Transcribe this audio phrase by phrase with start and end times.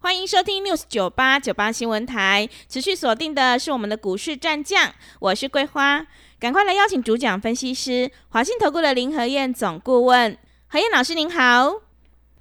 [0.00, 6.06] 欢迎收听 News 九八九八新闻台，持续锁定的是我们的股市战将，我是桂花，
[6.38, 11.82] 赶快来邀请主讲分析师华信投顾的林和燕总顾问，何燕老师您好，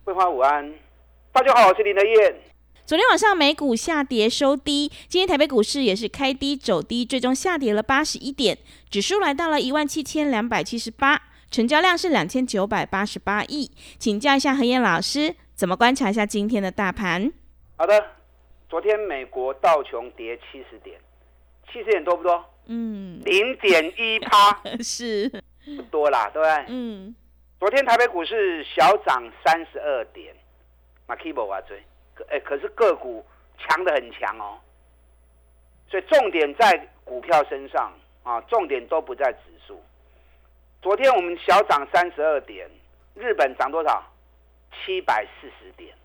[0.03, 0.71] 桂花午安，
[1.33, 2.35] 大家好，我是林和燕。
[2.85, 8.55] 昨天晚上美股下跌收低，今天台北股市也是开低走低，最终下跌了八十一点，
[8.91, 17.33] 指数来到了一万七千两百七十八，成交量是两千九百八十八亿，请教一下何燕老师，怎么观察一下今天的大盘？
[17.79, 18.05] 好的，
[18.67, 20.99] 昨天美国道琼跌七十点，
[21.71, 22.43] 七十点多不多？
[22.65, 25.29] 嗯，零点一趴 是
[25.75, 26.65] 不多啦，对不对？
[26.69, 27.15] 嗯。
[27.59, 30.35] 昨天台北股市小涨三十二点，
[31.07, 31.81] 马 k e b o 啊追，
[32.29, 33.23] 哎，可是个股
[33.59, 34.59] 强的很强哦，
[35.89, 37.91] 所以重点在股票身上
[38.23, 39.79] 啊，重点都不在指数。
[40.81, 42.69] 昨天我们小涨三十二点，
[43.15, 44.03] 日本涨多少？
[44.71, 45.95] 七百四十点。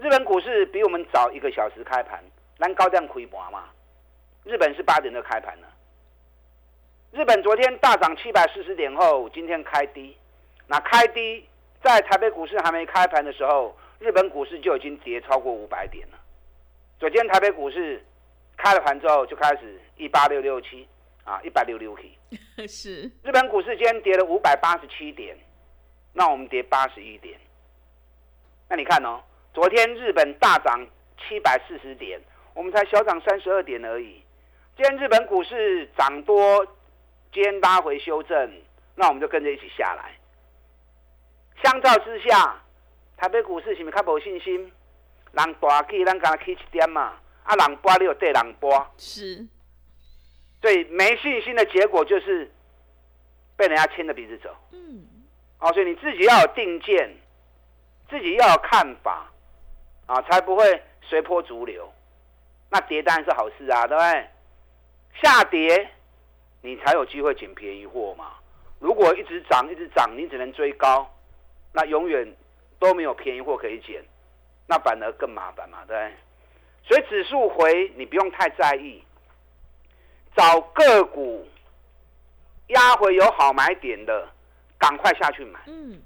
[0.00, 2.24] 日本股市比我们早一个小时开盘，
[2.58, 3.64] 咱高量亏盘嘛。
[4.44, 5.68] 日本是八点就开盘了。
[7.12, 10.16] 日本昨天大涨七百四十点后，今天开低。
[10.66, 11.46] 那开低，
[11.84, 16.18] 在台北股市还没开盘的时候，日本股市就已经跌超过五百点了。
[16.98, 18.02] 昨天台北股市
[18.56, 20.88] 开了盘之后，就开始一八六六七
[21.24, 22.16] 啊，一百六六七。
[22.66, 23.02] 是。
[23.22, 25.36] 日本股市今天跌了五百八十七点，
[26.14, 27.38] 那我们跌八十一点。
[28.66, 29.20] 那你看哦。
[29.52, 30.86] 昨天日本大涨
[31.18, 32.20] 七百四十点，
[32.54, 34.22] 我们才小涨三十二点而已。
[34.76, 36.64] 今天日本股市涨多，
[37.32, 38.52] 今天拉回修正，
[38.94, 40.12] 那我们就跟着一起下来。
[41.64, 42.62] 相较之下，
[43.16, 44.72] 台北股市是不是较无信心？
[45.32, 49.46] 人大起，咱敢起一点嘛，啊，人波你有对人波，是。
[50.60, 52.48] 对，没信心的结果就是
[53.56, 54.54] 被人家牵着鼻子走。
[54.72, 55.04] 嗯。
[55.58, 57.16] 哦，所以你自己要有定见，
[58.08, 59.29] 自己要有看法。
[60.10, 61.88] 啊，才不会随波逐流。
[62.68, 64.28] 那跌当然是好事啊，对不对？
[65.22, 65.88] 下跌
[66.62, 68.32] 你才有机会捡便宜货嘛。
[68.80, 71.08] 如果一直涨，一直涨，你只能追高，
[71.72, 72.26] 那永远
[72.80, 74.02] 都没有便宜货可以捡，
[74.66, 76.12] 那反而更麻烦嘛，对不对？
[76.88, 79.04] 所以指数回你不用太在意，
[80.34, 81.46] 找个股
[82.68, 84.28] 压回有好买点的，
[84.76, 85.60] 赶快下去买。
[85.66, 86.02] 嗯，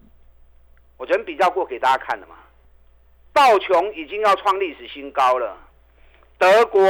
[0.98, 2.34] 我昨天比较过给大家看的嘛。
[3.34, 5.59] 道琼已经要创历史新高了，
[6.39, 6.81] 德国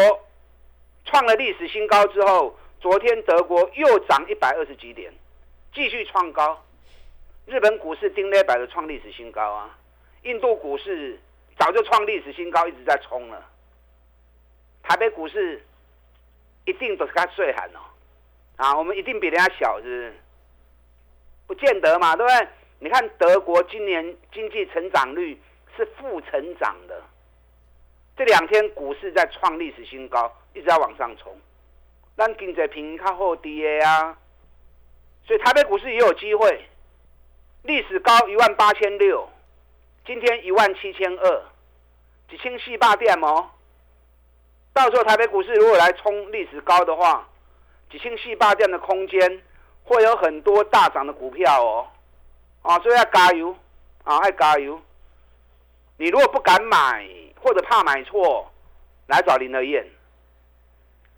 [1.07, 5.11] 创了历史新高之后，昨天德国又涨一百二十几点，
[5.73, 6.63] 继续创高。
[7.47, 9.79] 日本股市丁磊百的创历史新高啊，
[10.25, 11.19] 印度股市
[11.59, 13.43] 早就创历史新高，一直在冲了。
[14.83, 15.65] 台北股市
[16.67, 17.81] 一定都是他最狠哦，
[18.57, 20.15] 啊，我们一定比人家小，是不是？
[21.47, 22.49] 不见得嘛，对不对？
[22.81, 25.41] 你看德国今年经济成长率。
[25.77, 27.03] 是负成长的，
[28.17, 31.37] 这两天股市在创历史新高，一直在往上冲。
[32.17, 34.17] 但经济平靠后跌啊，
[35.27, 36.69] 所以台北股市也有机会，
[37.63, 39.29] 历史高一万八千六，
[40.07, 41.43] 今天一万七千二，
[42.31, 43.51] 几千细霸店哦。
[44.73, 47.29] 到时候台北股市如果来冲历史高的话，
[47.91, 49.43] 几千细霸店的空间
[49.83, 51.87] 会有很多大涨的股票哦。
[52.63, 53.55] 啊，所以要加油
[54.05, 54.81] 啊，要加油。
[56.05, 57.09] 你如果不敢买，
[57.41, 58.53] 或者怕买错，
[59.07, 59.83] 来找林德燕。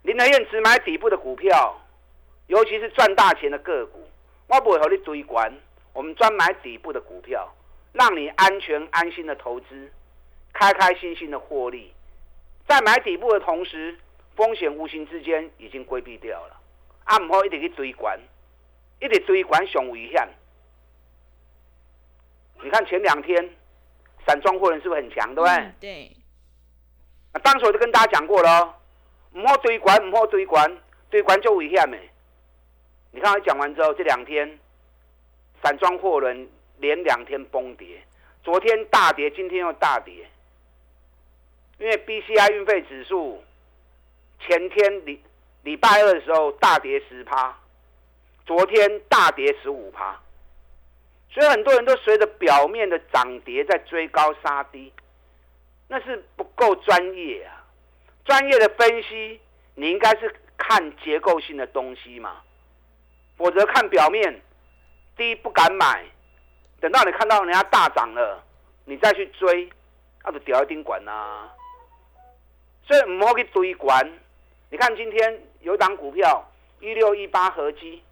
[0.03, 1.77] 林德燕只买底部的股票，
[2.47, 4.09] 尤其是赚大钱的个股。
[4.47, 5.53] 我不会和你堆关，
[5.93, 7.53] 我们专买底部的股票，
[7.95, 9.91] 让你安全安心的投资，
[10.53, 11.93] 开开心心的获利。
[12.69, 13.99] 在买底部的同时，
[14.37, 16.57] 风险无形之间已经规避掉了。
[17.03, 18.17] 啊，唔好一直去追关，
[19.01, 20.29] 一直追关上危险。
[22.63, 23.51] 你看前两天。
[24.27, 25.73] 散装货人是不是很强，对不对？
[25.81, 26.17] 对。
[27.33, 28.75] 那当时我就跟大家讲过了，
[29.33, 30.79] 唔好追管，唔好追管，
[31.11, 31.97] 追管就危险的。
[33.13, 34.59] 你看我讲完之后，这两天
[35.63, 38.03] 散装货人连两天崩跌，
[38.43, 40.27] 昨天大跌，今天又大跌。
[41.79, 43.45] 因为 B C I 运费指数
[44.41, 45.23] 前天礼
[45.63, 47.55] 礼拜二的时候大跌十趴，
[48.47, 50.19] 昨天大跌十五趴。
[51.37, 54.91] 所以很多人都随着表面的涨跌在追高杀低，
[55.87, 57.63] 那是不够专业啊！
[58.25, 59.39] 专业的分析，
[59.75, 62.41] 你应该是看结构性的东西嘛，
[63.37, 64.41] 否则看表面，
[65.15, 66.07] 第一不敢买，
[66.81, 68.43] 等到你看到人家大涨了，
[68.87, 69.69] 你再去追，
[70.25, 71.51] 那就掉一丁管呐。
[72.89, 74.11] 所以唔好去追管。
[74.71, 76.51] 你看今天有一档股票
[76.81, 78.03] 一六一八合基，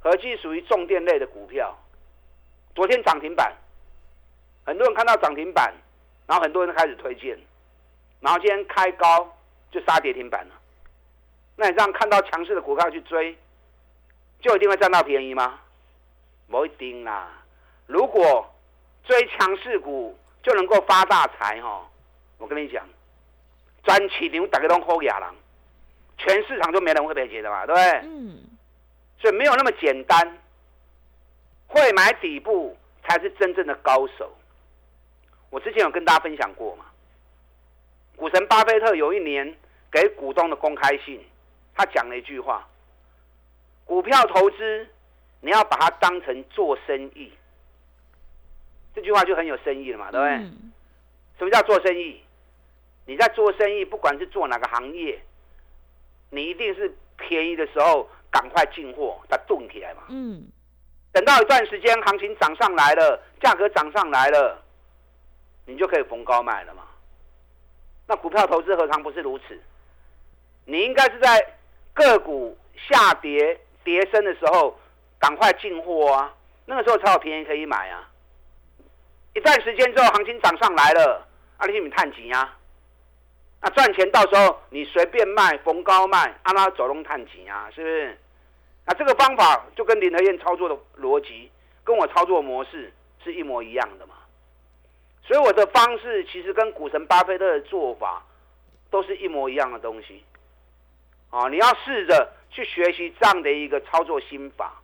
[0.00, 1.78] 合基属于重电类的股票，
[2.74, 3.52] 昨天涨停板，
[4.64, 5.72] 很多人看到涨停板，
[6.26, 7.38] 然后很多人开始推荐，
[8.20, 9.36] 然后今天开高
[9.70, 10.54] 就杀跌停板了。
[11.56, 13.36] 那你这样看到强势的股票去追，
[14.40, 15.58] 就一定会占到便宜吗？
[16.48, 17.28] 不一定啦。
[17.86, 18.48] 如果
[19.04, 21.86] 追强势股就能够发大财哈，
[22.38, 22.86] 我跟你讲。
[23.84, 25.34] 专起牛大家都好亚郎，
[26.18, 27.90] 全市场就没人会赔钱的嘛，对不对？
[28.04, 28.38] 嗯。
[29.20, 30.38] 所以没有那么简单，
[31.68, 34.34] 会买底部才是真正的高手。
[35.50, 36.86] 我之前有跟大家分享过嘛，
[38.16, 39.56] 股神巴菲特有一年
[39.90, 41.24] 给股东的公开信，
[41.74, 42.68] 他讲了一句话：
[43.84, 44.86] 股票投资
[45.40, 47.32] 你要把它当成做生意。
[48.94, 50.50] 这句话就很有生意了嘛，对不对？
[51.38, 52.20] 什么叫做生意？
[53.06, 55.18] 你在做生意，不管是做哪个行业，
[56.30, 60.02] 你一定是便宜的时候赶快进货，它动起来嘛。
[60.08, 60.46] 嗯。
[61.12, 64.62] 等到一段时间行情涨上来了，价格涨上来了，
[65.66, 66.82] 你就可以逢高卖了嘛。
[68.06, 69.60] 那股票投资何尝不是如此？
[70.64, 71.54] 你应该是在
[71.94, 74.78] 个股下跌跌升的时候
[75.18, 76.34] 赶快进货啊，
[76.66, 78.08] 那个时候才有便宜可以买啊。
[79.34, 81.26] 一段时间之后行情涨上来了，
[81.56, 82.54] 阿里米探几啊？
[83.60, 88.18] 那赚钱到时候你随便卖，逢高卖，阿拉走龙探钱啊，是不是？
[88.88, 91.50] 那这个方法就跟林德燕操作的逻辑，
[91.84, 92.90] 跟我操作模式
[93.22, 94.14] 是一模一样的嘛。
[95.22, 98.24] 所以我的方式其实跟股神巴菲特的做法
[98.88, 100.24] 都是一模一样的东西。
[101.28, 104.80] 啊，你要试着去学习这样的一个操作心法，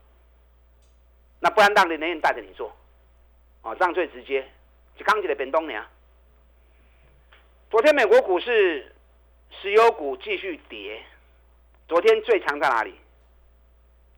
[1.40, 2.76] 那不然让林德燕带着你做，
[3.62, 4.46] 啊，这样最直接，
[4.98, 5.82] 就刚起来变动呢。
[7.70, 8.94] 昨天美国股市
[9.62, 11.02] 石油股继续跌，
[11.88, 12.94] 昨天最强在哪里？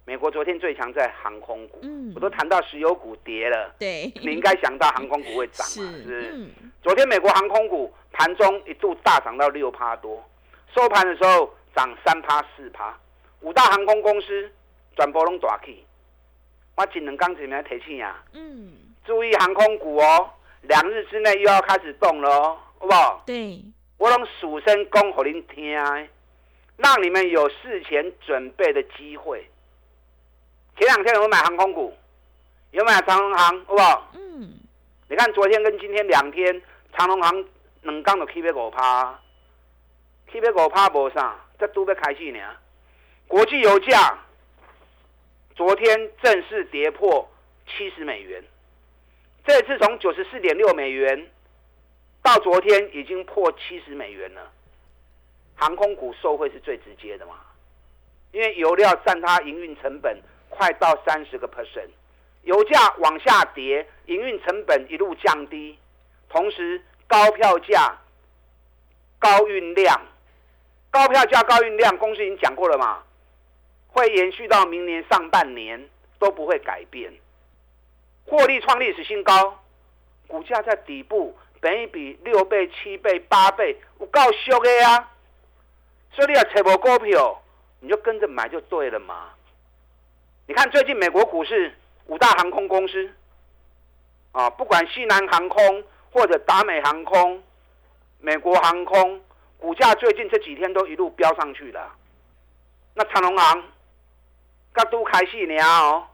[0.08, 1.80] 美国昨天最强在航空股，
[2.14, 5.92] 我都谈到石油股跌了，对，你应该想到航空股会涨嘛？
[6.04, 6.48] 是。
[6.80, 10.24] 昨天美国航空股盘中一度大涨到六趴多，
[10.72, 12.96] 收盘的时候涨三趴四趴，
[13.40, 14.48] 五大航空公司
[14.94, 15.84] 转波拢大起，
[16.76, 18.74] 我只能刚前面提醒呀，嗯，
[19.04, 20.30] 注意航空股哦，
[20.62, 22.58] 两日之内又要开始动了哦。
[22.78, 23.24] 好不好？
[23.26, 23.60] 对，
[23.98, 25.68] 我用数声讲给您听，
[26.76, 29.44] 让你们有事前准备的机会。
[30.76, 31.96] 前两天有买航空股，
[32.70, 34.10] 有买长隆航，好不好？
[34.14, 34.52] 嗯。
[35.08, 36.60] 你看昨天跟今天两天，
[36.92, 37.44] 长龙航
[37.82, 39.18] 两港就起百五趴，
[40.30, 42.38] 起百五趴无啥，这都要开始呢。
[43.26, 44.18] 国际油价
[45.54, 47.28] 昨天正式跌破
[47.66, 48.44] 七十美元，
[49.46, 51.30] 这次从九十四点六美元。
[52.22, 54.50] 到昨天已经破七十美元了，
[55.54, 57.34] 航空股受惠是最直接的嘛？
[58.32, 60.20] 因为油料占它营运成本
[60.56, 61.88] 快到三十个 percent，
[62.42, 65.78] 油价往下跌，营运成本一路降低，
[66.28, 67.96] 同时高票价、
[69.18, 70.00] 高运量、
[70.90, 73.02] 高票价、高运量，公司已经讲过了嘛，
[73.88, 77.12] 会延续到明年上半年都不会改变，
[78.24, 79.62] 获利创历史新高，
[80.26, 81.36] 股价在底部。
[81.58, 85.10] 等于比六倍、七倍、八倍，我够俗的呀！
[86.12, 87.42] 所以你要找无股票，
[87.80, 89.30] 你就跟着买就对了嘛。
[90.46, 91.72] 你看最近美国股市
[92.06, 93.10] 五大航空公司
[94.32, 97.42] 啊，不管西南航空或者达美航空、
[98.20, 99.20] 美国航空，
[99.58, 101.92] 股价最近这几天都一路飙上去了。
[102.94, 103.62] 那长龙航，
[104.72, 106.06] 刚都开戏呢哦。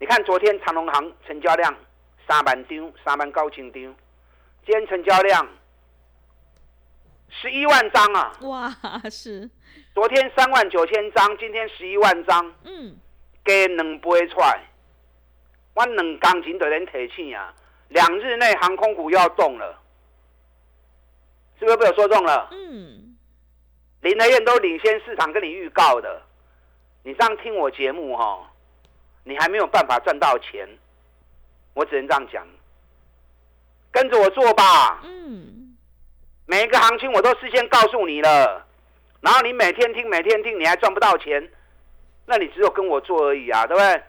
[0.00, 1.74] 你看昨天长龙航成交量。
[2.30, 3.82] 三万张，三万高清张，
[4.66, 5.48] 今天成交量
[7.30, 8.36] 十一万张啊！
[8.42, 8.76] 哇，
[9.10, 9.48] 是。
[9.98, 12.54] 昨天三万九千张，今天十一万张。
[12.62, 12.96] 嗯。
[13.44, 14.62] 加两倍出来，
[15.74, 17.52] 我两钢琴都能提醒啊！
[17.88, 19.76] 两日内航空股要动了，
[21.58, 22.48] 是不是被我说中了？
[22.52, 23.16] 嗯。
[24.02, 26.22] 林德燕都领先市场跟你预告的，
[27.02, 28.48] 你这样听我节目哈，
[29.24, 30.68] 你还没有办法赚到钱。
[31.74, 32.46] 我只能这样讲，
[33.90, 35.00] 跟着我做吧。
[35.02, 35.76] 嗯，
[36.46, 38.64] 每一个行情我都事先告诉你了，
[39.20, 41.50] 然后你每天听，每天听，你还赚不到钱，
[42.26, 44.02] 那你只有跟我做而已啊，对不对？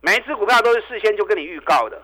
[0.00, 2.00] 每一只股票都是事先就跟你预告的。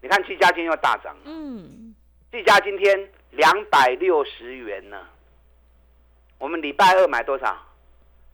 [0.00, 1.16] 你看，季家今天又大涨。
[1.24, 1.94] 嗯，
[2.30, 5.06] 季家今天两百六十元呢，
[6.38, 7.56] 我们礼拜二买多少？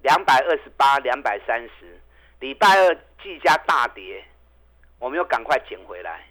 [0.03, 1.99] 两百二十八，两百三十。
[2.41, 4.23] 礼拜二季家大跌，
[4.99, 6.27] 我们又赶快捡回来。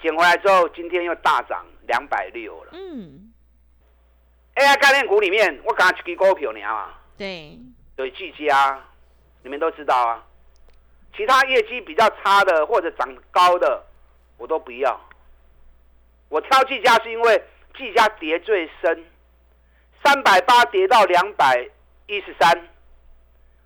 [0.00, 2.70] 捡回来之后，今天又大涨两百六了。
[2.72, 3.33] 嗯。
[4.54, 6.94] AI 概念股里面，我刚刚去股票，你知道吗？
[7.18, 7.58] 对。
[7.96, 8.80] 对，季家，
[9.42, 10.24] 你们都知道啊。
[11.16, 13.84] 其他业绩比较差的或者涨高的，
[14.36, 15.00] 我都不要。
[16.28, 17.42] 我挑季家是因为
[17.76, 19.04] 季家跌最深，
[20.04, 21.68] 三百八跌到两百
[22.08, 22.68] 一十三，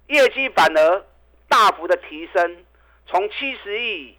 [0.09, 1.07] 业绩反而
[1.49, 2.65] 大幅的提升，
[3.07, 4.15] 从七十亿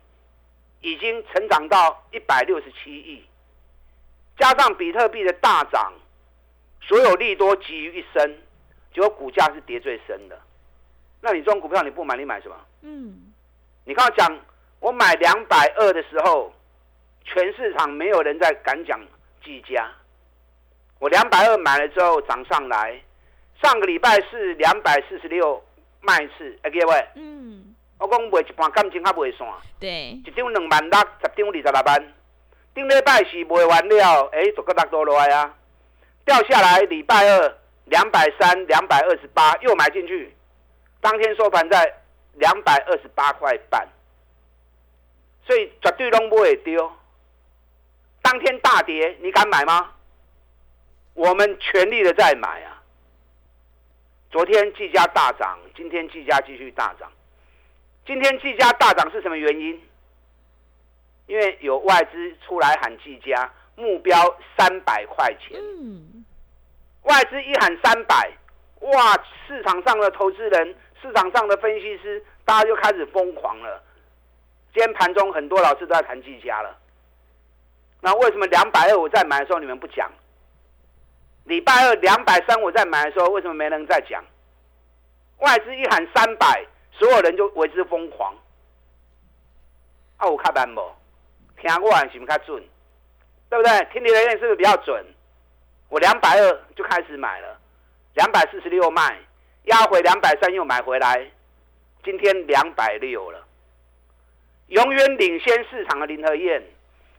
[0.81, 3.23] 已经成长到一百六十七亿，
[4.39, 5.93] 加上比特币的大涨，
[6.89, 8.35] 所有利多集于一身，
[8.91, 10.35] 结果股价是跌最深的。
[11.21, 12.55] 那你这种股票你不买，你买什么？
[12.81, 13.31] 嗯，
[13.85, 14.39] 你看讲，
[14.79, 16.51] 我买两百二的时候，
[17.23, 18.99] 全市场没有人在敢讲
[19.43, 19.87] 几家。
[20.97, 22.99] 我两百二买了之后涨上来，
[23.61, 25.63] 上个礼拜是两百四十六
[26.01, 29.47] 卖一次，哎各位，嗯，我讲卖一半感情还卖算，
[29.79, 32.13] 对，一张两万六，十张二十六万，
[32.73, 35.53] 顶礼拜是卖完了，哎，就搁落多落来啊，
[36.25, 40.35] 掉下来，礼拜二两百三，两百二十八又买进去。
[41.01, 42.01] 当天收盘在
[42.33, 43.87] 两百二十八块半，
[45.45, 46.91] 所以绝对拢不会丢。
[48.21, 49.91] 当天大跌，你敢买吗？
[51.13, 52.81] 我们全力的在买啊！
[54.29, 57.11] 昨天季家大涨，今天季家继续大涨。
[58.05, 59.81] 今天季家大涨是什么原因？
[61.27, 64.15] 因为有外资出来喊季家目标
[64.57, 65.59] 三百块钱。
[67.03, 68.29] 外资一喊三百，
[68.81, 69.17] 哇！
[69.47, 70.75] 市场上的投资人。
[71.01, 73.81] 市场上的分析师，大家就开始疯狂了。
[74.73, 76.77] 今天盘中很多老师都在谈技嘉了。
[78.01, 80.11] 那为什么两百二我在买的时候你们不讲？
[81.45, 84.21] 礼拜二两百三我在买的时候，为什么没人在讲？
[85.37, 88.35] 外资一喊三百，所有人就为之疯狂。
[90.17, 90.81] 啊，我看盘不？
[91.61, 92.61] 听过还是不较准？
[93.49, 93.87] 对不对？
[93.91, 95.05] 听你的意是不是比较准？
[95.89, 97.59] 我两百二就开始买了，
[98.13, 99.17] 两百四十六卖。
[99.65, 101.29] 压回两百三又买回来，
[102.03, 103.45] 今天两百六了，
[104.67, 106.63] 永远领先市场的林和燕，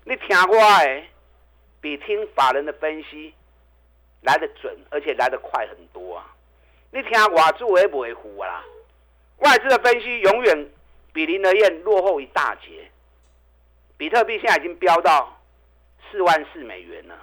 [0.05, 1.03] 你听我的，
[1.81, 3.33] 比听法人的分析
[4.23, 6.35] 来的准，而且来的快很多啊！
[6.91, 8.65] 你听我做也不会糊啊！
[9.37, 10.69] 外资的分析永远
[11.13, 12.91] 比林和燕落后一大截，
[13.97, 15.40] 比特币现在已经飙到
[16.11, 17.15] 四万四美元了。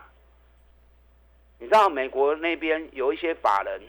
[1.60, 3.82] 你知道美国那边有一些法人？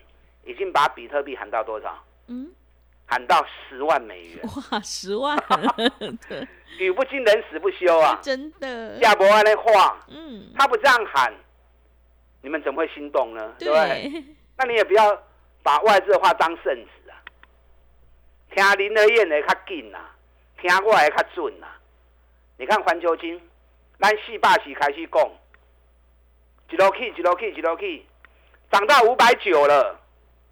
[0.45, 2.03] 已经把比特币喊到多少？
[2.29, 2.51] 嗯，
[3.05, 4.39] 喊到十万美元。
[4.71, 5.37] 哇，十万！
[6.79, 8.19] 语不惊人死不休啊！
[8.23, 8.97] 真的。
[9.01, 11.35] 亚伯安的话，嗯，他不这样喊，
[12.41, 13.55] 你们怎么会心动呢？
[13.59, 14.25] 对不对？
[14.57, 15.23] 那你也不要
[15.63, 17.21] 把外资的话当圣旨啊。
[18.55, 19.99] 听林德燕的较紧呐，
[20.59, 21.67] 听我的较准呐。
[22.57, 23.39] 你看环球金，
[23.99, 25.31] 咱四百四开始讲，
[26.71, 28.07] 一路去，一路去，一路去，
[28.71, 29.99] 涨到五百九了。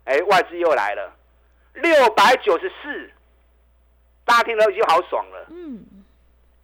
[0.05, 1.13] 哎，外资又来了，
[1.75, 3.11] 六百九十四，
[4.25, 5.47] 大家听了已经好爽了。
[5.51, 5.85] 嗯，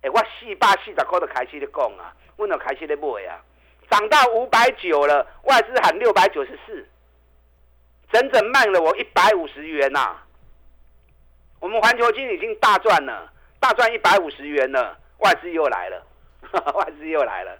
[0.03, 3.41] 哎，我四百四十块都开始在讲啊，我都开始在买啊，
[3.91, 6.89] 涨到五百九了，外资喊六百九十四，
[8.12, 10.17] 整整卖了我一百五十元呐。
[11.59, 16.05] 我们环球金已经大赚了，大赚一百五十元了，外资又来了，
[16.75, 17.59] 外资又来了。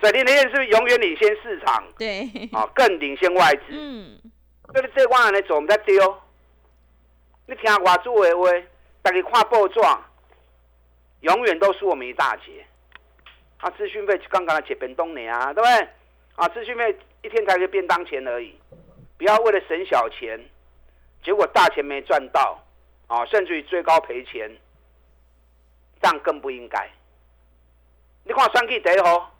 [0.00, 1.84] 水利能源是不是永远领先市场？
[1.98, 2.22] 对，
[2.52, 3.64] 啊，更领先外资。
[3.70, 4.18] 嗯。
[4.74, 5.94] 你这我安尼做唔得丢，
[7.46, 8.50] 你听外资的话，
[9.02, 10.02] 大家看报状，
[11.20, 12.64] 永远都输我们一大截。
[13.58, 15.88] 啊，资讯费刚刚来解便当呢啊，对不对？
[16.36, 18.58] 啊，资讯费一天才个便当钱而已，
[19.18, 20.40] 不要为了省小钱，
[21.22, 22.64] 结果大钱没赚到，
[23.06, 24.50] 啊，甚至于追高赔钱，
[26.00, 26.90] 这样更不应该。
[28.24, 29.34] 你看选举第一号，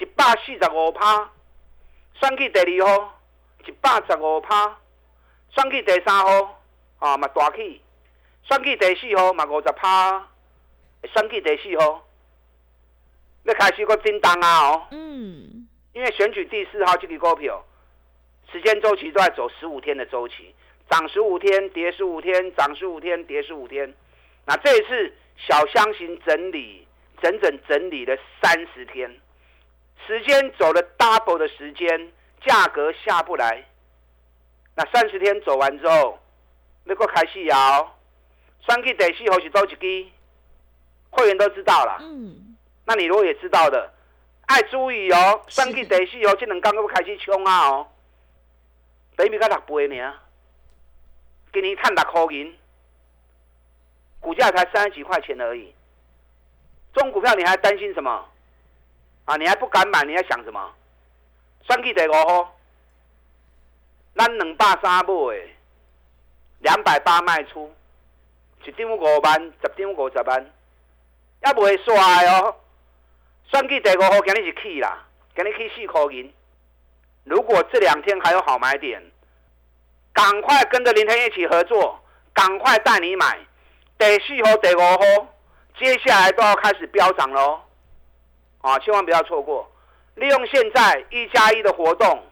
[0.00, 1.30] 一百四十五趴，
[2.20, 3.14] 选举第二号。
[3.66, 4.78] 一百十五趴，
[5.50, 6.58] 选举第三号
[7.00, 7.82] 啊嘛大起，
[8.44, 10.26] 选举第四号嘛五十趴，
[11.02, 12.02] 选举第四号
[13.42, 17.62] 要开始个震荡啊哦，嗯，因为选举第四号这个股票，
[18.50, 20.54] 时间周期都在走十五天的周期，
[20.88, 23.94] 涨十五天，跌十五天，涨十五天，跌十五天，
[24.46, 26.87] 那这一次小箱型整理，
[27.22, 29.10] 整整整理了三十天，
[30.06, 32.12] 时间走了 double 的时间。
[32.46, 33.66] 价格下不来，
[34.76, 36.16] 那三十天走完之后，
[36.84, 37.98] 那个开始摇，
[38.64, 40.06] 双 K 第四号是多一支，
[41.10, 41.98] 会员都知道了。
[42.00, 42.56] 嗯，
[42.86, 43.92] 那你如果也知道的，
[44.46, 47.88] 爱注意哦，双 K 第四号这两刚刚开始冲啊哦，
[49.16, 50.14] 比比才六倍呢，
[51.52, 52.56] 今年赚六块银，
[54.20, 55.74] 股价才三十几块钱而已。
[56.98, 58.10] 这种股票你还担心什么？
[59.24, 60.74] 啊，你还不敢买，你还想什么？
[61.64, 62.58] 算计第五号，
[64.16, 65.12] 咱两百三买，
[66.58, 67.72] 两百八卖出，
[68.64, 70.44] 一张五万，十张五十万，
[71.44, 72.56] 也袂衰哦。
[73.48, 76.34] 算计第五号，今日是起啦，今日起四块银。
[77.22, 79.00] 如果这两天还有好买点，
[80.12, 82.00] 赶快跟着林天一起合作，
[82.32, 83.38] 赶快带你买。
[83.96, 84.98] 第四号、第五号，
[85.78, 87.60] 接下来都要开始飙涨喽！
[88.60, 89.70] 啊，千万不要错过，
[90.16, 92.22] 利用现在一加一的活动，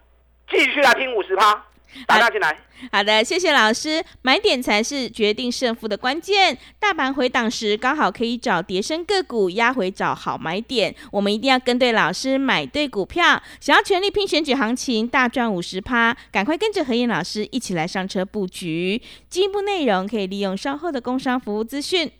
[0.50, 1.64] 继续来听五十趴。
[2.04, 2.58] 打大进来，
[2.90, 4.04] 好的，谢谢老师。
[4.22, 6.58] 买点才是决定胜负的关键。
[6.80, 10.92] 大盘回档时，刚好可以找叠升个股，压回找好买点。
[11.12, 13.40] 我们一定要跟对老师，买对股票。
[13.60, 19.00] 想要全力拼选举行情，大赚五十趴，赶快跟着何燕老师一起来上车布局。
[19.30, 22.10] 进一步内容可以利用稍后的工商服务资讯。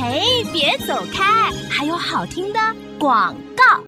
[0.00, 2.60] 嘿，别走开，还有好听的
[3.00, 3.82] 广告。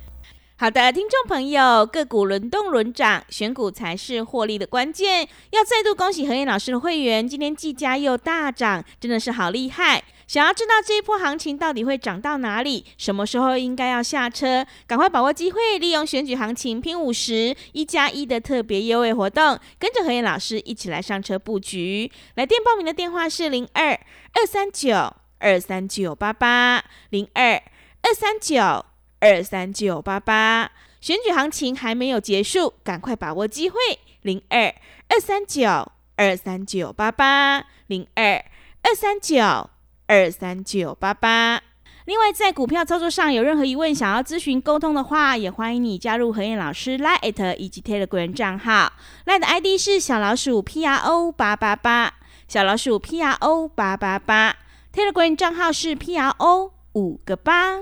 [0.57, 5.29] 好的，听众朋友，个股轮动轮涨，选股才是获利的关键。
[5.51, 10.03] 要再度恭喜何燕老师的会员，今天既加又大涨，真的是好厉害。
[10.27, 22.11] 想要知道这一波行情到底会涨到哪里，什么时候应该要下车，赶快把握机会，利用选举行情拼五十一加一的特别优惠活动，跟着何燕老师一起来上车布局。
[22.35, 23.93] 来电报名的电话是零二
[24.33, 27.61] 二三九二三九八八零二
[28.03, 28.87] 二三九。
[29.23, 33.77] 二三九八八，选举行情还没有结束，赶快把握机会。
[34.23, 34.75] 零二
[35.11, 38.43] 二三九二三九八八，零二
[38.83, 39.69] 二三九
[40.07, 41.61] 二三九八八。
[42.07, 48.91] 另外，在股票操作上有任何疑问，想要咨询沟通的话，也欢迎你加入何燕老师 Line 以及 Telegram 账号。
[49.27, 52.15] Line 的 ID 是小老鼠 P R O 八八八，
[52.49, 54.57] 小老鼠 P R O 八八八。
[54.93, 57.79] Telegram 账号是 P R O 五个八。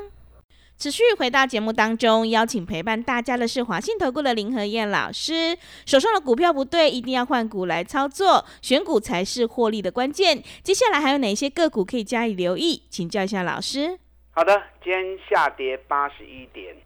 [0.76, 5.56] 持续回到节目当中，邀请陪伴大家的是华信投顾的林和燕老师。
[5.86, 10.42] 手上的股票不对，一定要换股来操作，选股才是获利的关键。
[10.62, 12.82] 接下来还有哪些个股可以加以留意？
[12.90, 13.98] 请教一下老师。
[14.32, 16.76] 好的，今天下跌八十一点，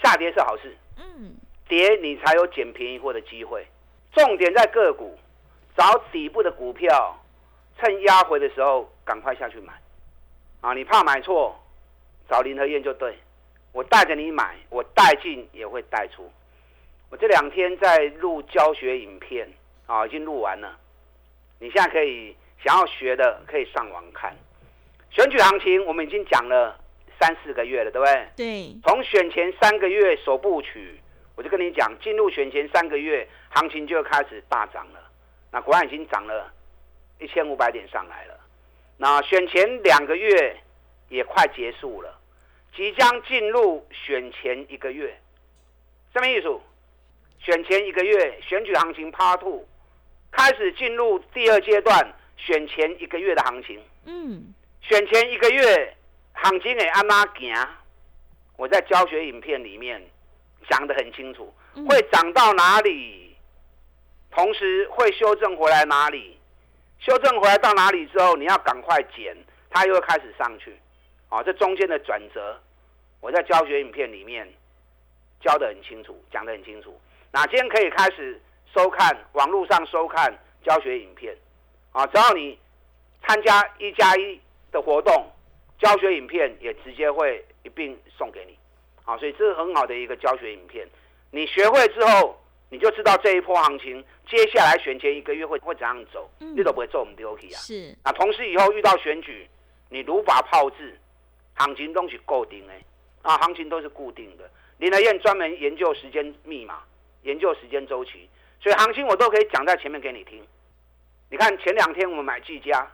[0.00, 0.78] 下跌是好事。
[0.96, 1.34] 嗯，
[1.68, 3.66] 跌你才有捡便宜货的机会。
[4.14, 5.18] 重点在个股，
[5.76, 7.18] 找底部的股票，
[7.78, 9.72] 趁压回的时候赶快下去买。
[10.60, 11.54] 啊，你怕买错，
[12.28, 13.18] 找林和燕就对。
[13.72, 16.30] 我带着你买，我带进也会带出。
[17.10, 19.48] 我这两天在录教学影片
[19.86, 20.78] 啊，已经录完了。
[21.58, 22.34] 你现在可以
[22.64, 24.34] 想要学的，可以上网看。
[25.10, 26.78] 选举行情我们已经讲了
[27.20, 28.26] 三四个月了，对不对？
[28.36, 28.80] 对。
[28.84, 31.00] 从选前三个月首部曲，
[31.36, 35.00] 我就跟你讲，进入选前三个月，行情就开始大涨了。
[35.50, 36.52] 那果然已经涨了
[37.18, 38.38] 一千五百点上来了。
[38.96, 40.56] 那选前两个月
[41.08, 42.20] 也快结束了。
[42.76, 45.16] 即将进入选前一个月，
[46.12, 46.60] 什么意思？
[47.38, 49.64] 选前一个月选举行情 Part Two
[50.32, 53.80] 开始进入第二阶段，选前一个月的行情。
[54.06, 55.96] 嗯，选前一个月
[56.32, 57.54] 行情会安哪行？
[58.56, 60.02] 我在教学影片里面
[60.68, 61.54] 讲得很清楚，
[61.88, 63.36] 会涨到哪里，
[64.32, 66.38] 同时会修正回来哪里，
[67.04, 69.36] 修正回来到哪里之后，你要赶快减，
[69.68, 70.74] 它又开始上去。
[71.28, 72.58] 啊，这中间的转折，
[73.20, 74.48] 我在教学影片里面
[75.38, 76.98] 教的很清楚，讲的很清楚。
[77.30, 78.40] 那今天可以开始
[78.72, 80.32] 收看网络上收看
[80.64, 81.36] 教学影片，
[81.92, 82.58] 啊，只要你
[83.26, 84.40] 参加一加一
[84.72, 85.30] 的活动，
[85.78, 88.56] 教学影片也直接会一并送给你，
[89.04, 90.88] 啊，所以这是很好的一个教学影片。
[91.30, 92.40] 你学会之后，
[92.74, 97.58] 你就知道这一波行情接下来选前一个月会会怎样走，你都不会做我们丢弃啊。
[97.60, 97.96] 是。
[98.02, 99.48] 啊同时以后遇到选举，
[99.90, 100.98] 你如法炮制。
[101.56, 102.72] 行情都是固定的，
[103.22, 104.50] 啊，行情都是固定的。
[104.78, 106.82] 林德燕专门研究时间密码，
[107.22, 108.28] 研究时间周期，
[108.60, 110.44] 所以行情我都可以讲在前面给你听。
[111.30, 112.84] 你看前两天我们买技嘉，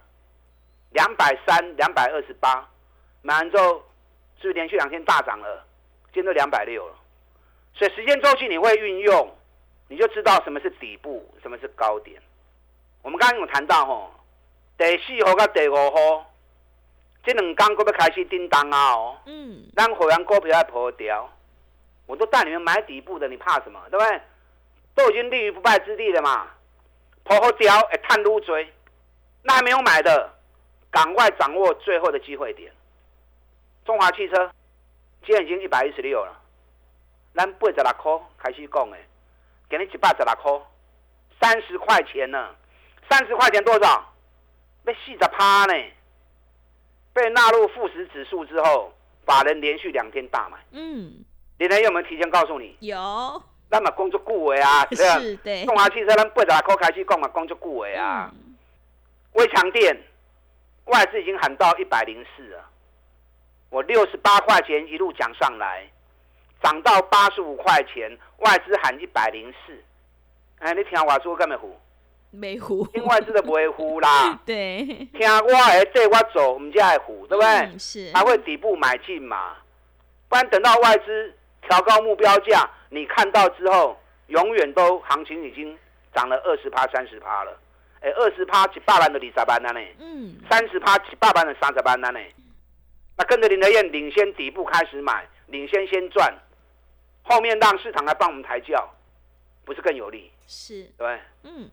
[0.90, 2.68] 两百三、两百二十八，
[3.22, 3.82] 买完之后
[4.42, 5.64] 是不是连续两天大涨了？
[6.12, 6.94] 今天都两百六了。
[7.72, 9.34] 所以时间周期你会运用，
[9.90, 12.22] 你就知道什么是底部，什么是高点。
[13.02, 14.14] 我们刚刚有谈到吼，
[14.78, 16.26] 第四号跟第五号。
[17.24, 18.92] 这两天股要开始叮当啊！
[18.92, 21.28] 哦，嗯，咱会员股票要破掉，
[22.06, 23.78] 我都带你们买底部的，你怕什么？
[23.90, 24.20] 对不对？
[24.94, 26.46] 都已经立于不败之地了嘛，
[27.24, 28.72] 破好掉，哎，探路追，
[29.42, 30.32] 那还没有买的，
[30.90, 32.72] 赶快掌握最后的机会点。
[33.84, 34.50] 中华汽车
[35.26, 36.40] 今天已经一百一十六了，
[37.34, 38.96] 咱八十六块开始讲的，
[39.70, 40.52] 给你一百十六块，
[41.40, 42.50] 三十块钱呢，
[43.08, 44.12] 三十块钱多少？
[44.84, 45.74] 被细着趴呢？
[47.12, 48.92] 被纳入富时指数之后，
[49.24, 50.58] 法人连续两天大买。
[50.72, 51.24] 嗯，
[51.58, 52.76] 你能有没有提前告诉你？
[52.80, 53.42] 有。
[53.72, 55.64] 那么工作顾维啊， 是对。
[55.64, 58.32] 中华汽车咱八十来块开始讲嘛，工作顾维啊。
[59.34, 59.96] 微强电
[60.86, 62.64] 外资已经喊到一百零四了，
[63.68, 65.88] 我六十八块钱一路讲上来，
[66.62, 69.82] 涨到八十五块钱，外资喊一百零四。
[70.58, 71.74] 哎，你听我说干没糊？
[72.30, 72.86] 没糊。
[72.88, 74.38] 听外资的不会糊啦。
[74.44, 74.84] 对。
[74.84, 77.78] 听我的对我走，我们就爱糊，对不对？
[77.78, 78.10] 是。
[78.14, 79.56] 还会底部买进嘛？
[80.28, 82.68] 不然等到外资调高目标价。
[82.90, 85.76] 你看到之后，永远都行情已经
[86.14, 87.58] 涨了二十趴、三十趴了。
[88.00, 89.80] 哎，二十趴几百万的二十班呢？
[89.98, 92.10] 嗯，三十趴几百万的三十班呢？
[93.16, 96.32] 那跟着林德燕领先底部开始买，领先先赚，
[97.22, 98.88] 后面让市场来帮我们抬轿，
[99.64, 100.30] 不是更有利？
[100.46, 101.70] 是，对，嗯。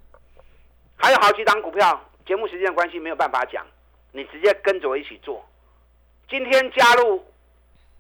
[0.96, 3.66] 还有好几档股票，节目时间的关系没有办法讲，
[4.12, 5.46] 你直接跟着我一起做。
[6.30, 7.26] 今天加入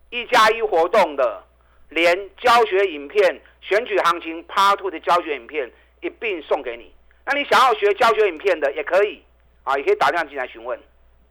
[0.09, 1.43] 一加一活动的。
[1.89, 6.93] 连教学影片、选举行情 Part Two 的教学影片一并送给你。
[7.25, 9.23] 那你想要学教学影片的也可以
[9.63, 10.77] 啊，也可以打电话进来询问。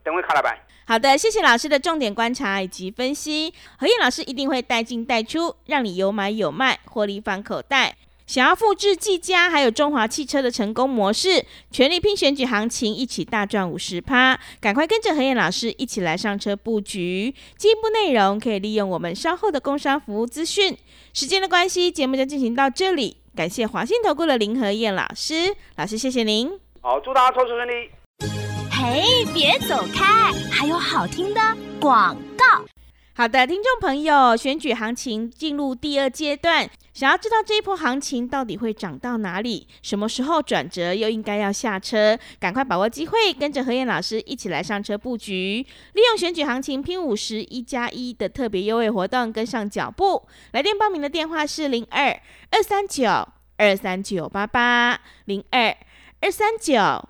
[0.07, 0.57] 等会卡老板。
[0.85, 3.53] 好的，谢谢老师的重点观察以及分析。
[3.77, 7.93] 何燕老师一定会带进带出，让你有买有卖，获利放口袋。
[8.25, 17.35] 想要复制技嘉还有中华汽车的成功模式，全力拼选举行情，一起大赚五十趴，赶快跟着何燕老师一起来上车布局。
[17.57, 20.77] 进一步内容可以利用我们稍后的工商服务资讯。
[21.13, 23.17] 时间的关系，节目就进行到这里。
[23.35, 26.49] 感谢华信投顾的林何燕老师，老师谢谢您。
[26.81, 28.46] 好，祝大家投资顺利。
[28.79, 31.41] 嘿，别走开，还有好听的
[31.81, 32.63] 广告。
[33.15, 50.27] 好的，听众朋友，选举行情进入第二阶段，想要知道这一波行情到底会涨到哪里，什么时候转折，又应该要下车，赶快把握机会，跟着何燕老师一起来上车布局，利用选举行情拼五十一加一的特别优惠活动，跟上脚步。
[50.51, 52.09] 来电报名的电话是零二
[52.51, 55.75] 二三九二三九八八零二
[56.21, 57.09] 二三九